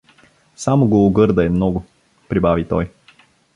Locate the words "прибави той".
2.29-2.91